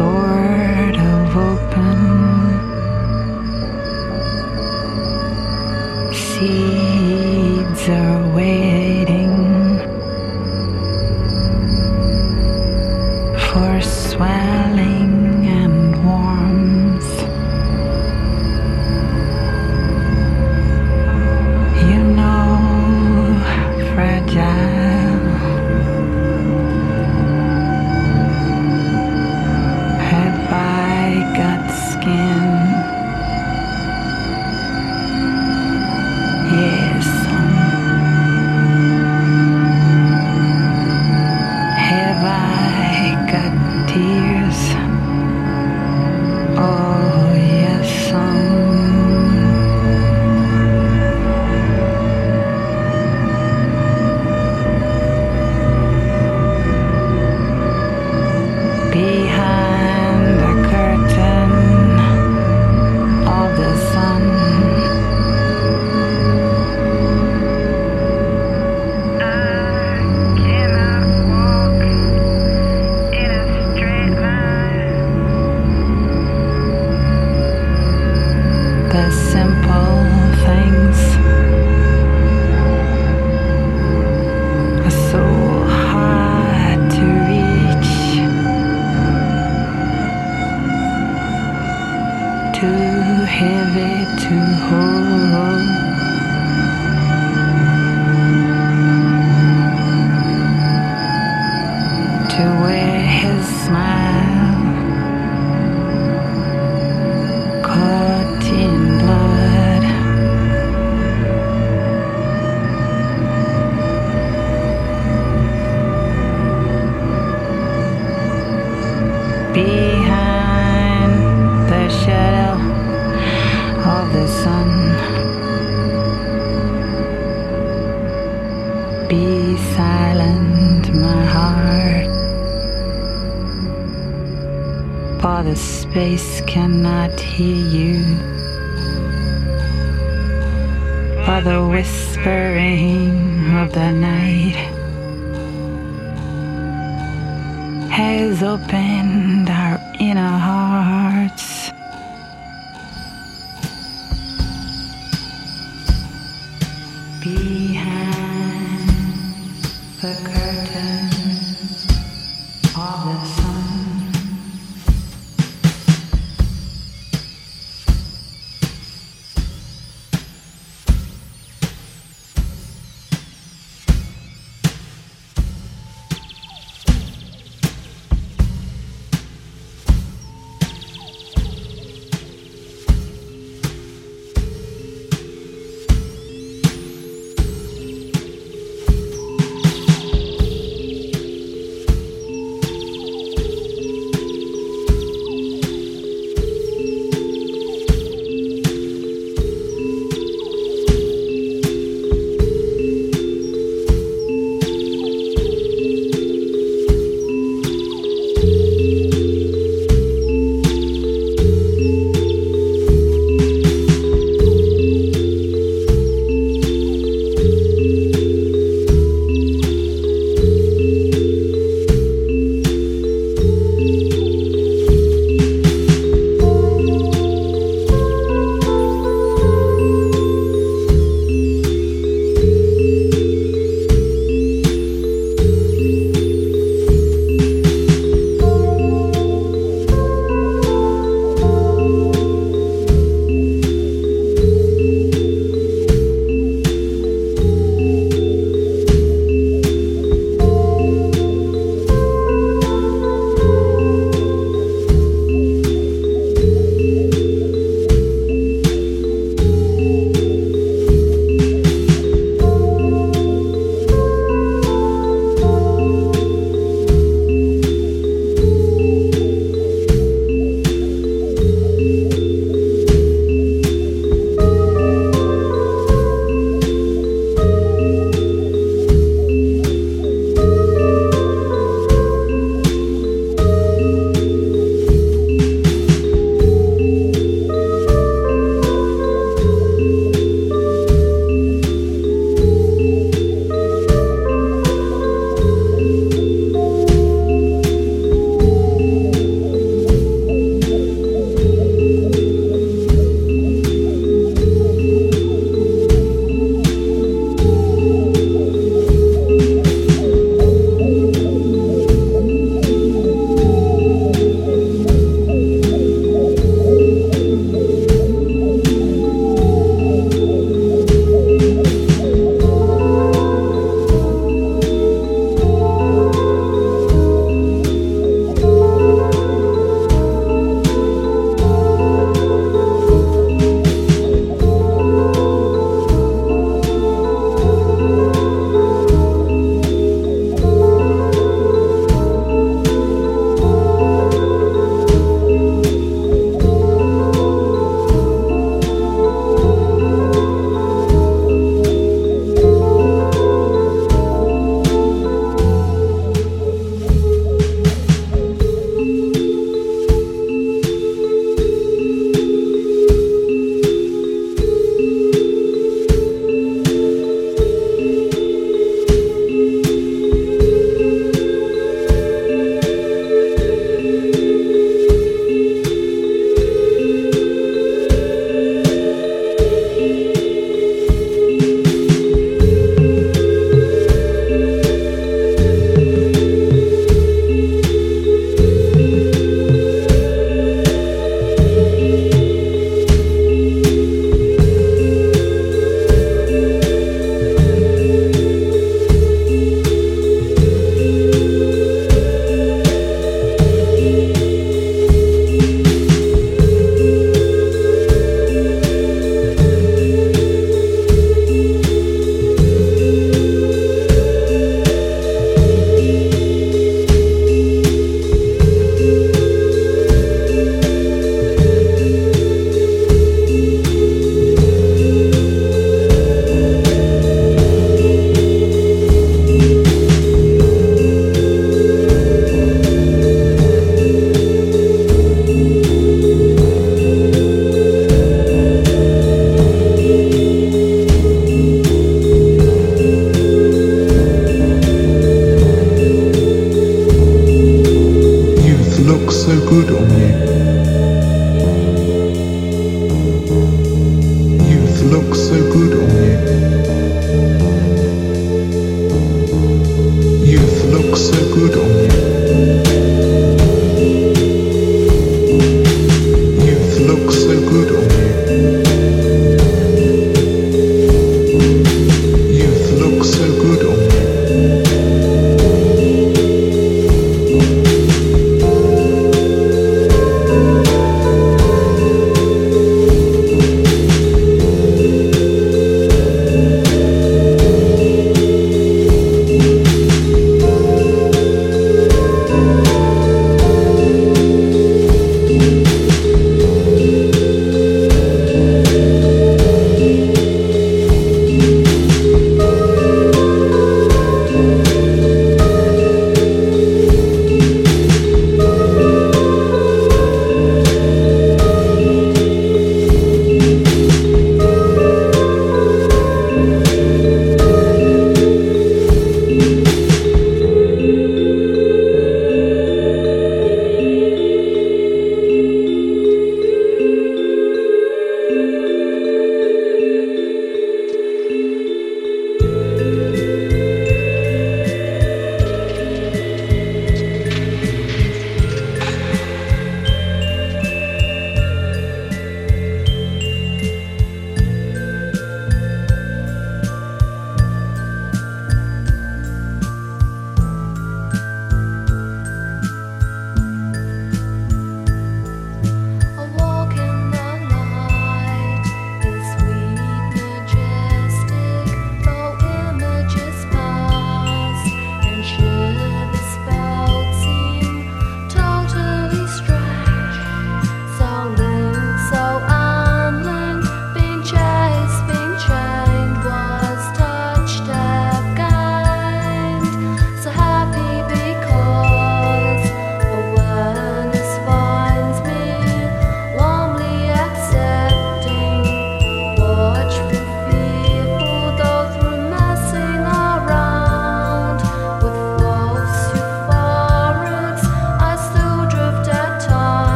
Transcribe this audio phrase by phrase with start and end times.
[0.00, 2.00] Sort of open.
[6.14, 8.19] Seeds are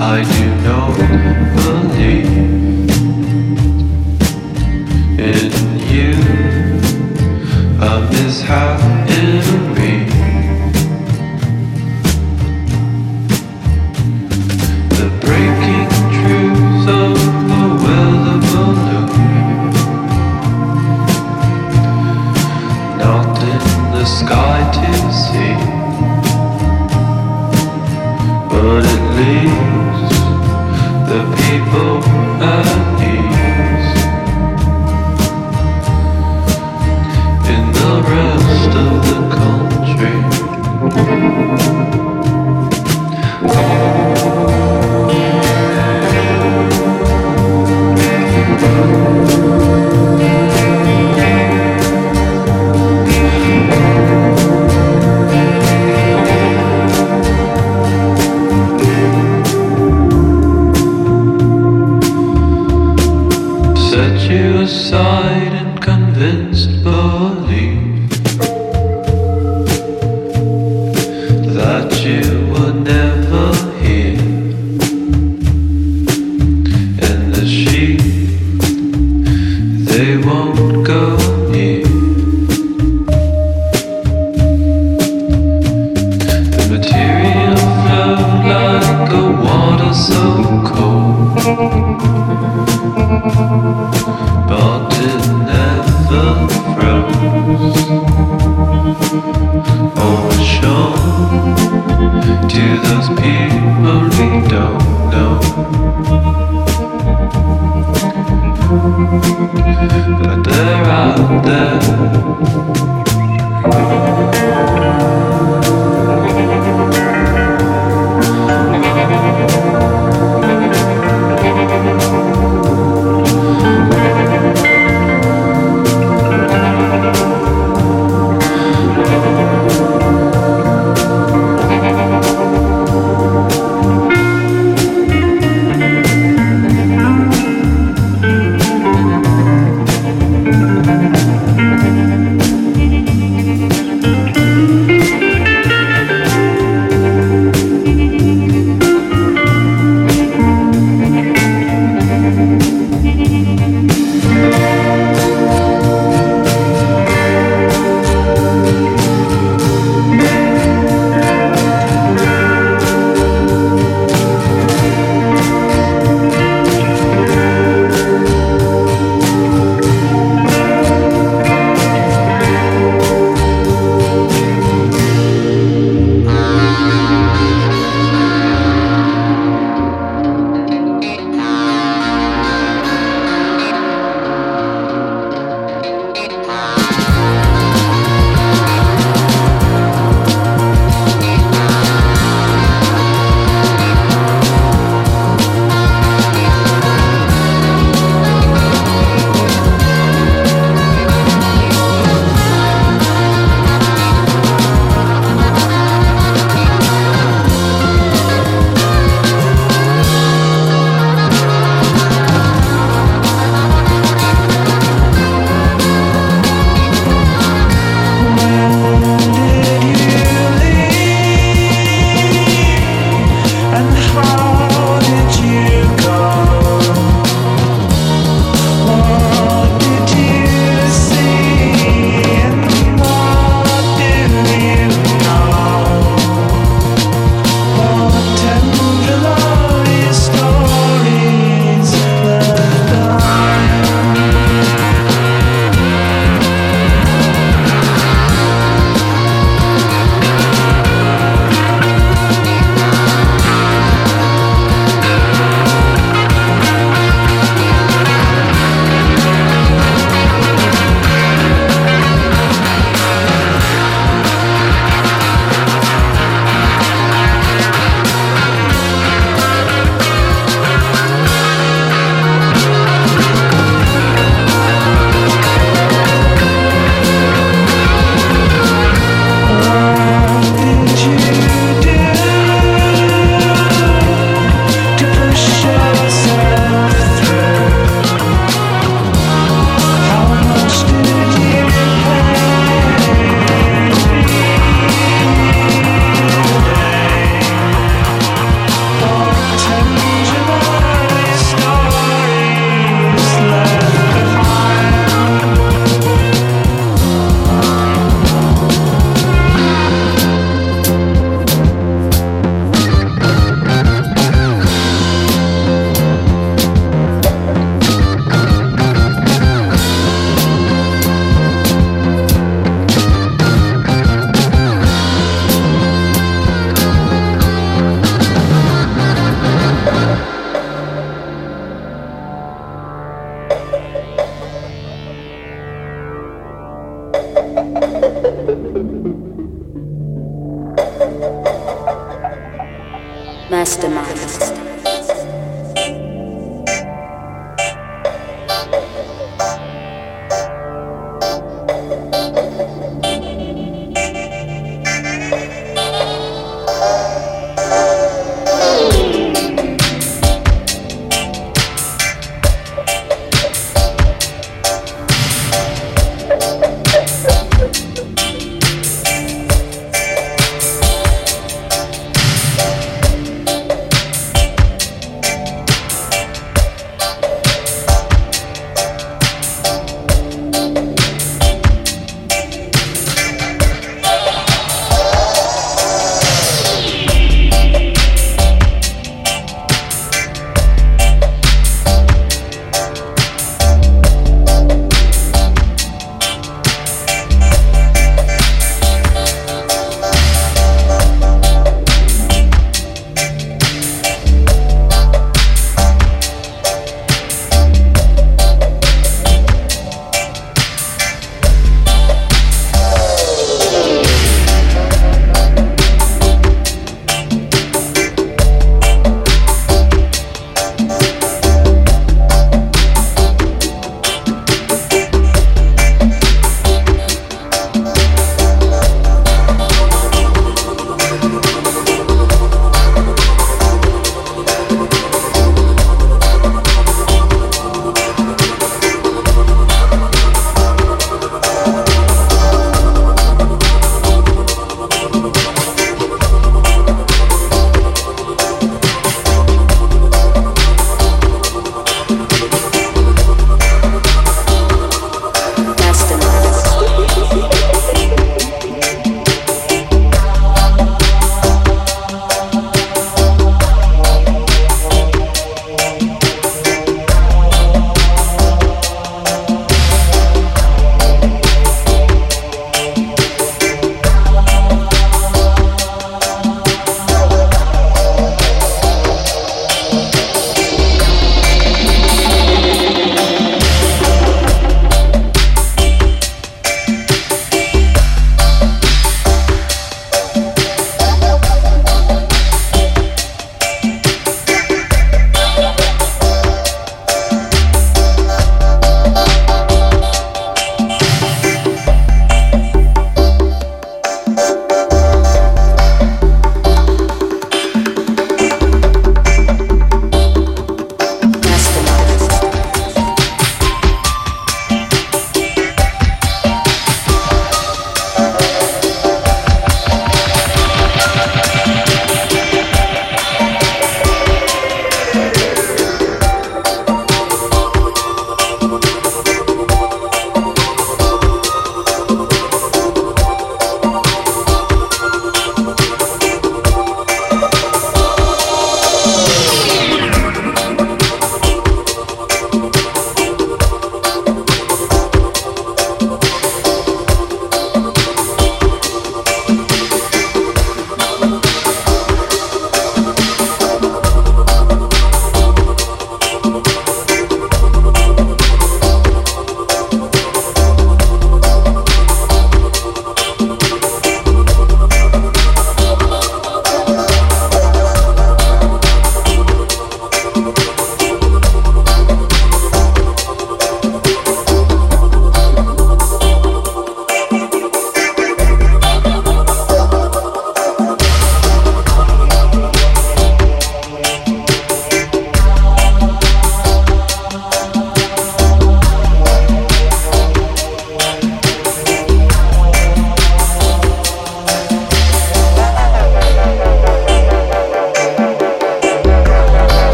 [0.00, 0.96] I do not
[1.56, 2.26] believe
[5.18, 5.50] in
[5.90, 6.14] you.
[7.80, 9.42] A mishap in
[9.74, 9.92] me.
[14.94, 17.14] The breaking truth of
[17.50, 18.40] the will of
[18.86, 19.72] the moon.
[22.98, 23.62] Not in
[23.94, 25.56] the sky to see,
[28.48, 29.47] but at least.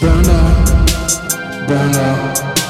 [0.00, 2.67] Burn up, burn up.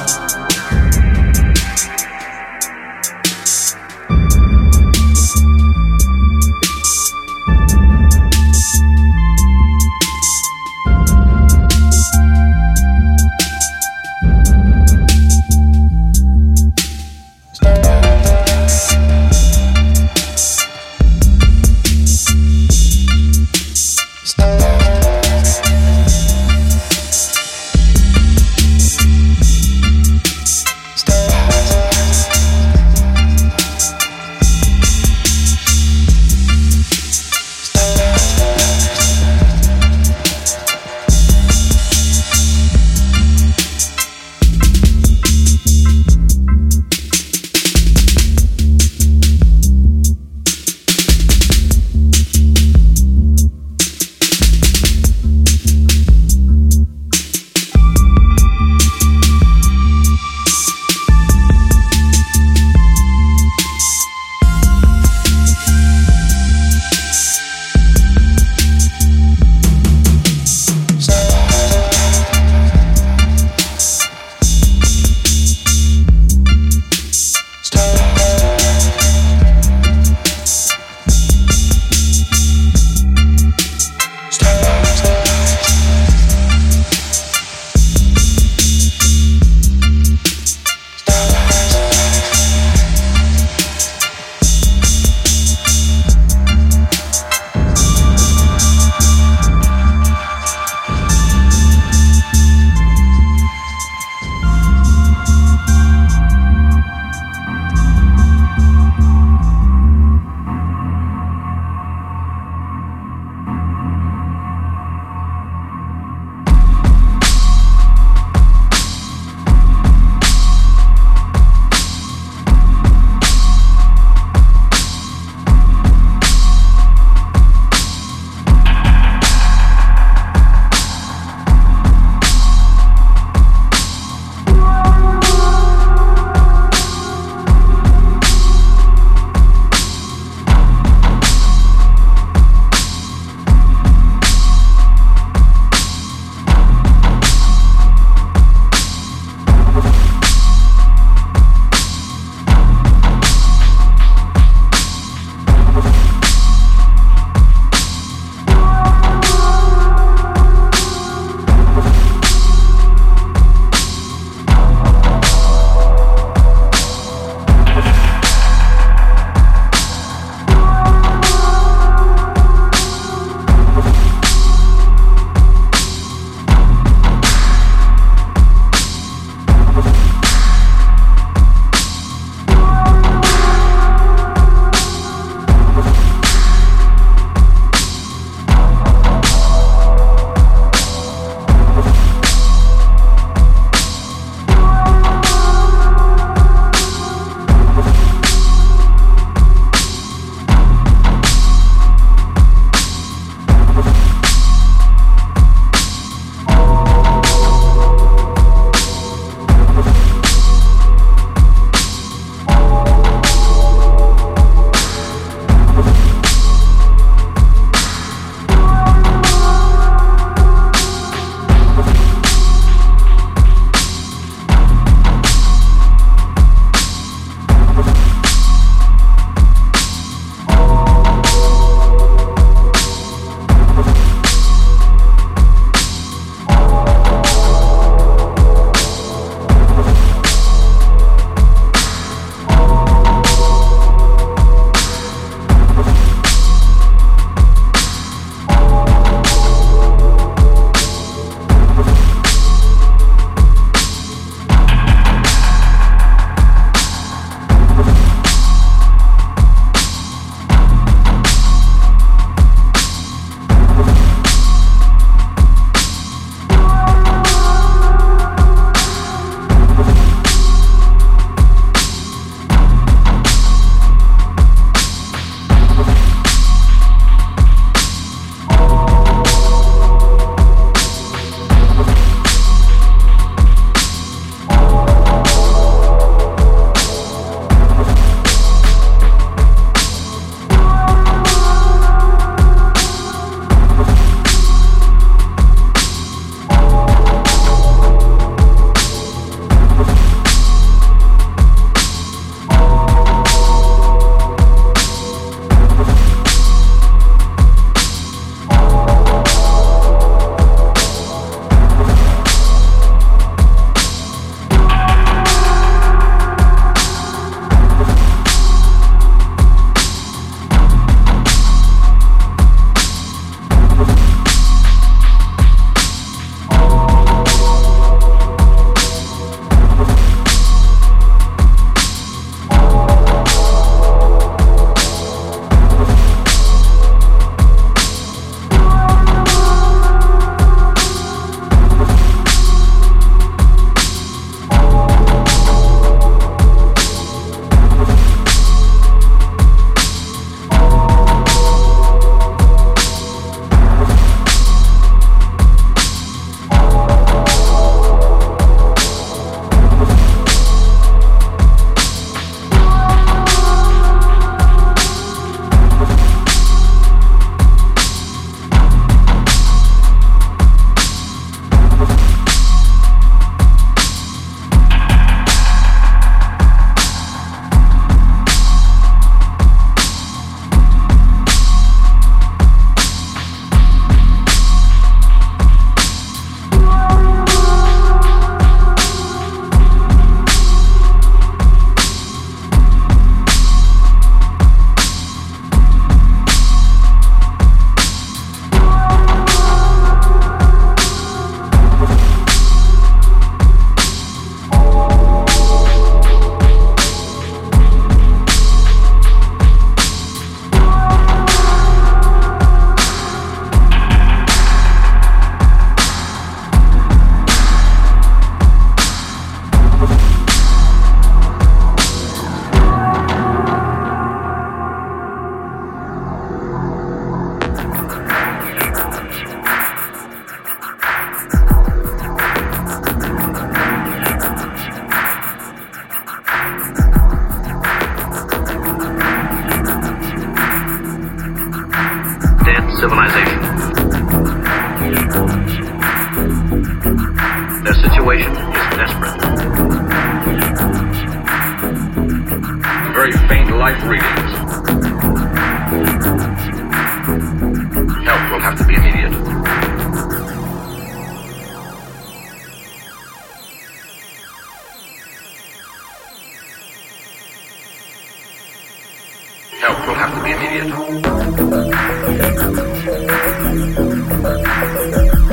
[469.89, 470.69] will have to be immediate.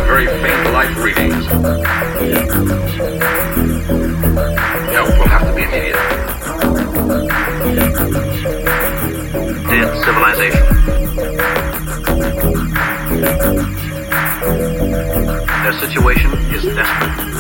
[0.08, 1.46] Very faint life readings.
[4.94, 6.00] Help will have to be immediate.
[9.68, 10.66] Dead civilization.
[15.64, 17.35] Their situation is desperate.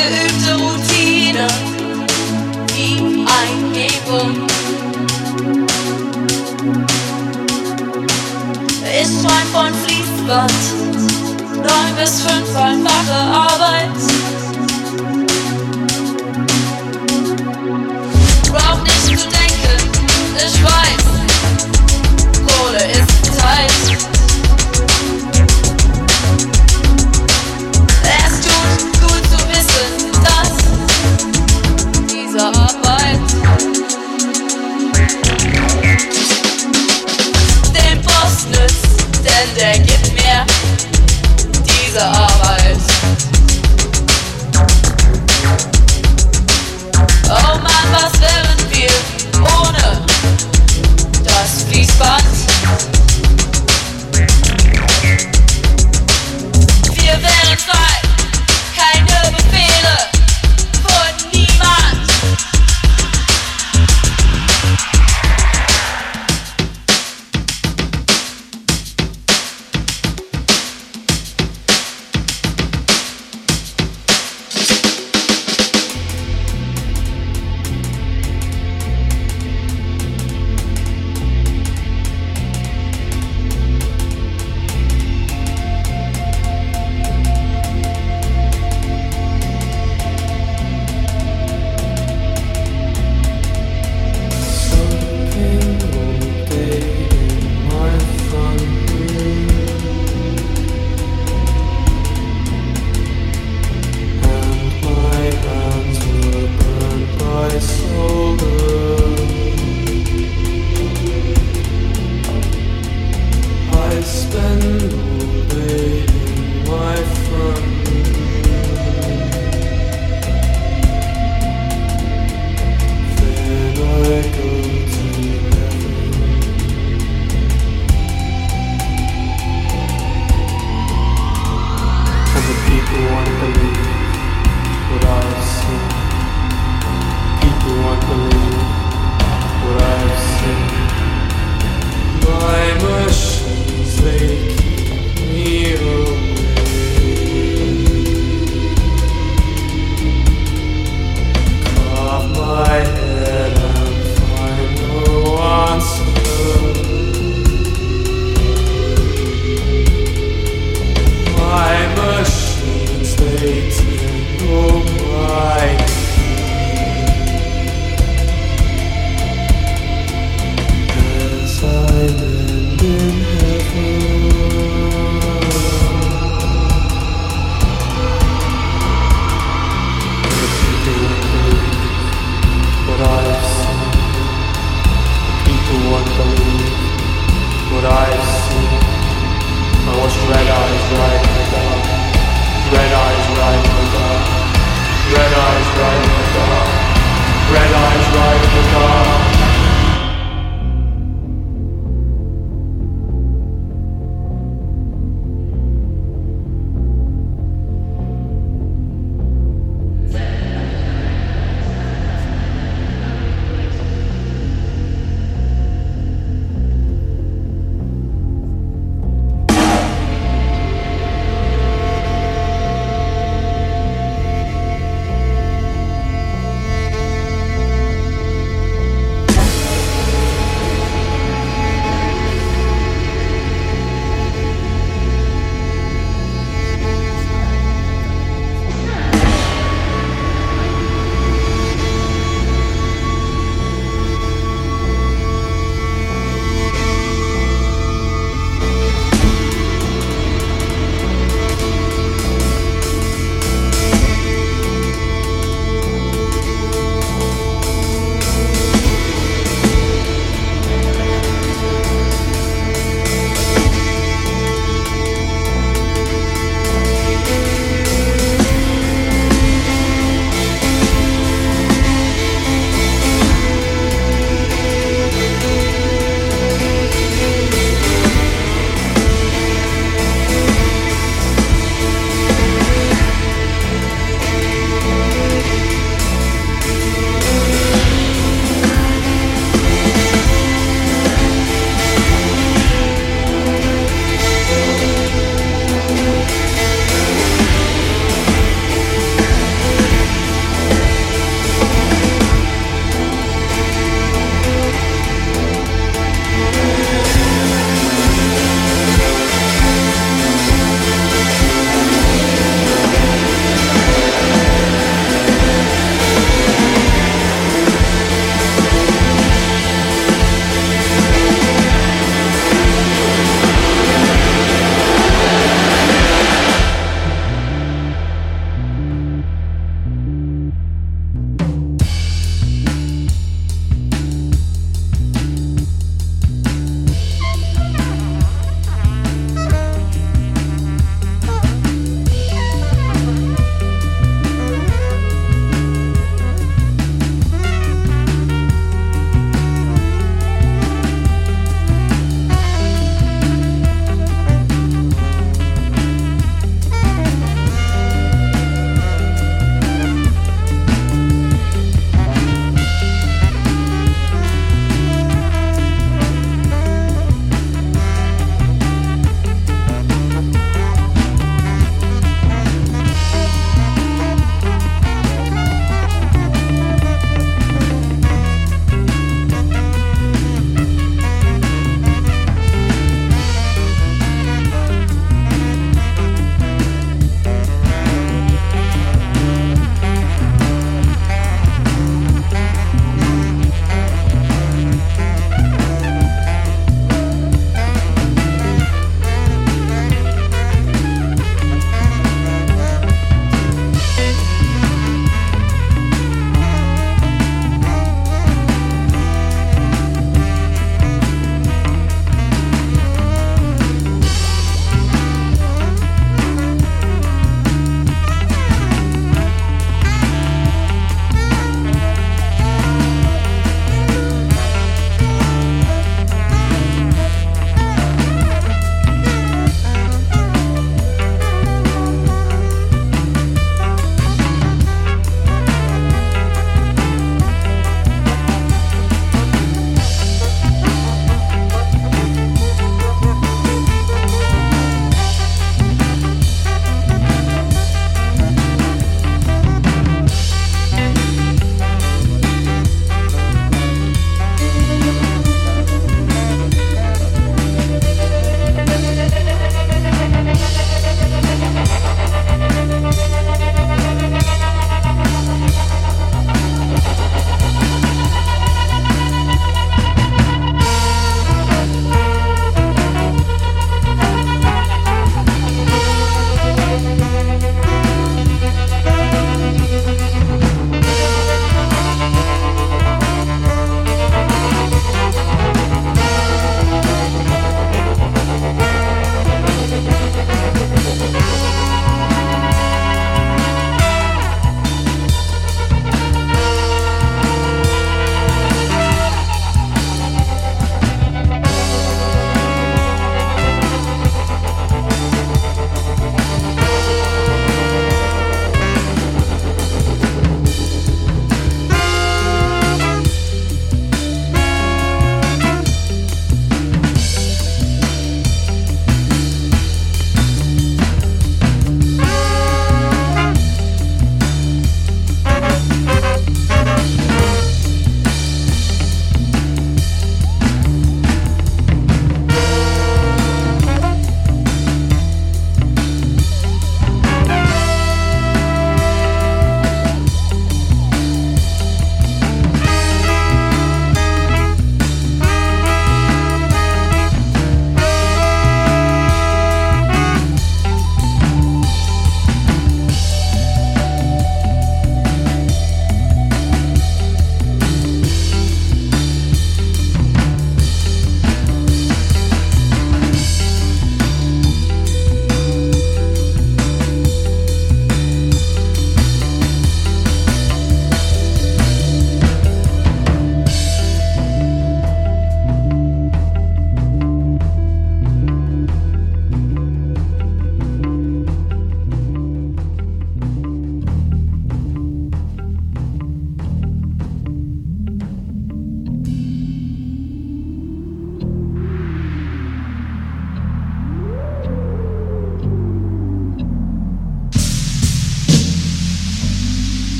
[0.00, 1.46] geübte Routine,
[2.74, 4.46] die Eingebung
[9.00, 10.60] ist frei von Fließband,
[11.56, 13.98] neun bis fünffache Arbeit.
[18.50, 19.78] Brauch nicht zu denken,
[20.36, 21.04] ich weiß,
[22.46, 23.99] Kohle ist tight.
[39.40, 40.44] Denn der gibt mir
[41.64, 42.76] diese Arbeit.
[47.26, 48.90] Oh Mann, was wären wir
[49.40, 50.02] ohne
[51.24, 52.29] das Fließband?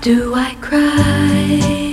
[0.00, 1.92] do I cry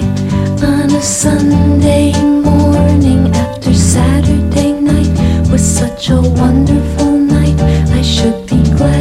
[0.64, 7.60] on a Sunday morning after Saturday night was such a wonderful night?
[7.92, 8.95] I should be glad.